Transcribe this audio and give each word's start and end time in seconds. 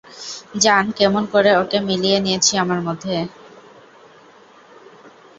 জান 0.55 0.85
কেমন 0.91 1.23
করে 1.33 1.51
ওকে 1.57 1.77
মিলিয়ে 1.87 2.17
নিয়েছি 2.19 2.53
আমার 2.57 2.79
মধ্যে। 2.87 3.15